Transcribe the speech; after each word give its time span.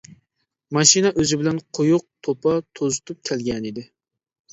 ماشىنا 0.77 1.11
ئۆزى 1.21 1.37
بىلەن 1.41 1.59
قويۇق 1.79 2.05
توپا 2.29 2.55
توزۇتۇپ 2.79 3.21
كەلگەنىدى. 3.31 3.85